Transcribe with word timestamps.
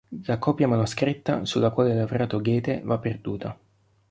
La 0.25 0.39
copia 0.39 0.67
manoscritta 0.67 1.45
sulla 1.45 1.69
quale 1.69 1.91
ha 1.91 1.95
lavorato 1.97 2.41
Goethe 2.41 2.81
va 2.83 2.97
perduta. 2.97 3.55